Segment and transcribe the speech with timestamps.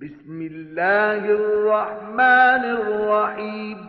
[0.00, 3.86] بسم الله الرحمن الرحيم.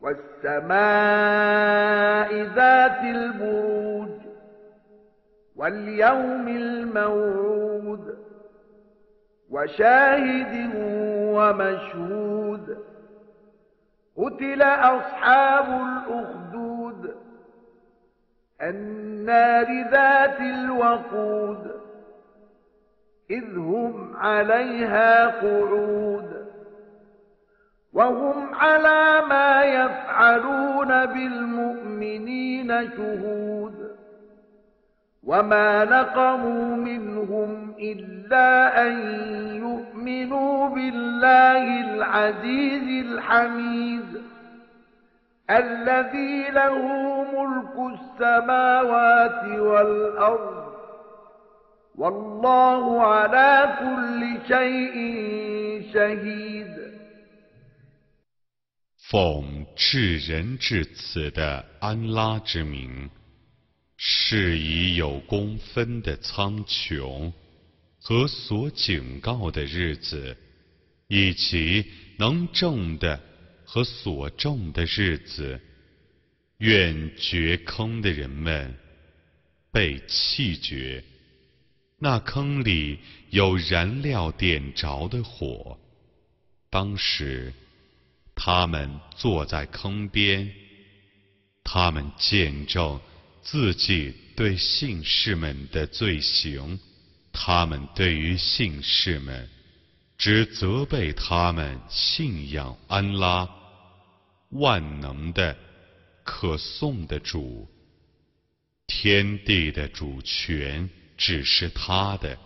[0.00, 0.70] والسماء
[2.42, 4.20] ذات البروج
[5.56, 8.18] واليوم الموعود
[9.50, 10.70] وشاهد
[11.36, 12.78] ومشهود.
[14.16, 17.14] قتل أصحاب الأخدود
[18.62, 21.89] النار ذات الوقود.
[23.30, 26.46] إذ هم عليها قعود
[27.92, 33.90] وهم على ما يفعلون بالمؤمنين شهود
[35.24, 38.92] وما نقموا منهم إلا أن
[39.56, 44.22] يؤمنوا بالله العزيز الحميد
[45.50, 46.78] الذي له
[47.22, 50.69] ملك السماوات والأرض
[51.99, 54.95] والله على كل شيء
[55.93, 56.75] شهيد
[59.09, 63.09] 奉至仁至慈的安拉之名，
[63.97, 67.31] 是以有公分的苍穹
[68.01, 70.35] 和所警告的日子，
[71.07, 71.85] 以及
[72.17, 73.19] 能种的
[73.63, 75.61] 和所种的日子，
[76.57, 78.73] 愿掘坑的人们
[79.71, 81.03] 被弃绝。
[82.02, 82.98] 那坑里
[83.28, 85.78] 有燃料点着的火，
[86.70, 87.52] 当时
[88.34, 90.50] 他们坐在坑边，
[91.62, 92.98] 他们见证
[93.42, 96.80] 自己对信士们的罪行，
[97.32, 99.46] 他们对于信士们
[100.16, 103.46] 只责备他们信仰安拉，
[104.48, 105.54] 万能的、
[106.24, 107.68] 可颂的主，
[108.86, 110.88] 天地的主权。
[111.19, 112.37] 只是他的，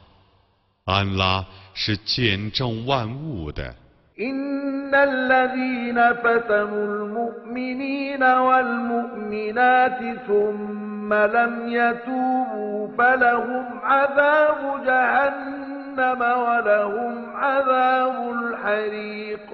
[0.86, 3.76] 安拉是见证万物的。
[4.20, 19.46] إن الذين فتنوا المؤمنين والمؤمنات ثم لم يتوبوا فلهم عذاب جهنم ولهم عذاب الحريق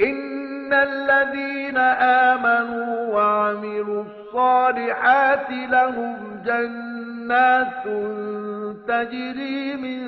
[0.00, 1.76] إن الذين
[2.28, 7.84] آمنوا وعملوا الصالحات لهم جنات جنات
[8.88, 10.00] تجري من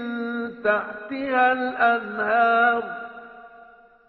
[0.62, 2.82] تحتها الأنهار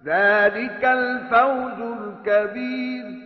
[0.06, 3.24] ذلك الفوز الكبير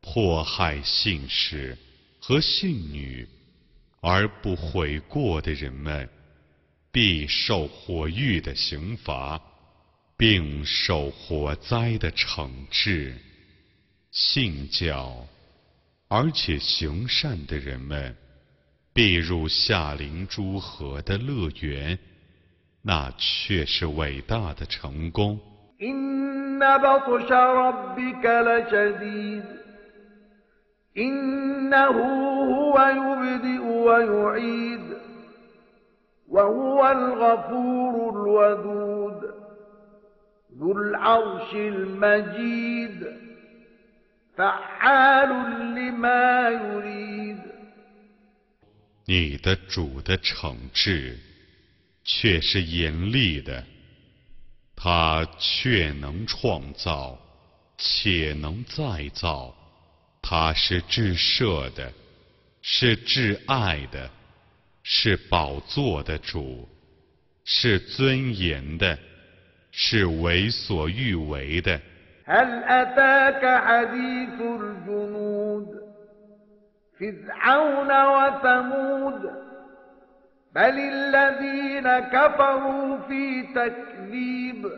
[0.00, 1.76] 迫害信士
[2.18, 3.28] 和信女
[4.00, 6.08] 而不悔过的人们，
[6.90, 9.38] 必受火狱的刑罚，
[10.16, 13.14] 并受火灾的惩治。
[14.10, 15.26] 信教。
[16.15, 18.15] 而且行善的人们，
[18.93, 21.97] 必入夏灵诸河的乐园，
[22.83, 25.39] 那却是伟大的成功。
[49.05, 51.19] 你的主的惩治
[52.03, 53.63] 却是严厉的，
[54.75, 57.19] 他却能创造，
[57.77, 59.55] 且能再造，
[60.19, 61.93] 他是至赦的，
[62.63, 64.09] 是至爱的，
[64.81, 66.67] 是宝座的主，
[67.45, 68.97] 是尊严的，
[69.71, 71.79] 是为所欲为的。
[72.25, 75.83] هل أتاك حديث الجنود؟
[76.99, 79.31] فرعون وثمود
[80.55, 84.71] بل الذين كفروا في تكذيب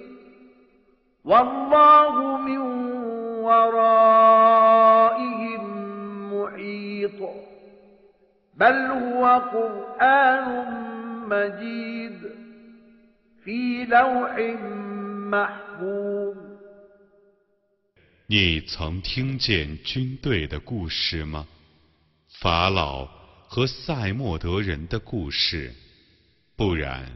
[1.26, 2.58] والله من
[3.42, 4.86] ورائهم
[6.34, 7.30] محيط
[8.54, 10.66] بل هو قرآن
[11.30, 12.20] مجيد
[13.44, 14.38] في لوح
[15.32, 16.45] محفوظ.
[18.28, 21.46] 你曾听见军队的故事吗？
[22.40, 23.06] 法老
[23.48, 25.72] 和塞莫德人的故事。
[26.56, 27.08] 不然，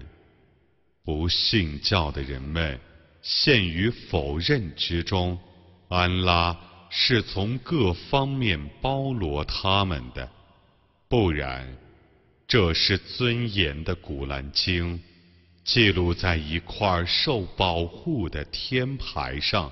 [1.03, 2.79] 不信教的人们
[3.23, 5.39] 陷于否认之中。
[5.88, 6.56] 安拉
[6.91, 10.29] 是从各方面包罗他们的。
[11.07, 11.75] 不然，
[12.47, 15.01] 这是尊严的古兰经，
[15.63, 19.71] 记录在一块受保护的天牌上。